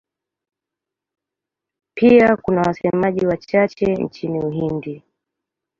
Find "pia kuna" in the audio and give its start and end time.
1.93-2.61